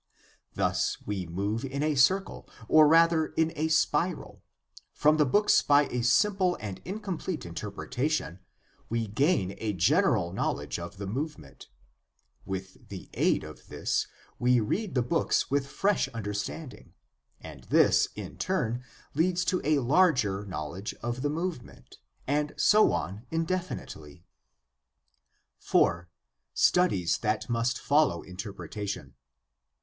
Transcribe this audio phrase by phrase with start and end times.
[0.55, 4.41] Thus we move in a circle, or rather in a spiral:
[4.95, 8.39] from the books by a simple and incomplete interpretation
[8.89, 11.67] we gain a general knowledge of the movement;
[12.45, 14.07] with the aid of this
[14.39, 16.95] we read the books with fresh understanding,
[17.39, 18.83] and this in turn
[19.13, 24.25] leads to a larger knowledge of the movement, and so on indefinitely.
[25.59, 26.09] 4.
[26.55, 29.13] Studies that must follow interpretation.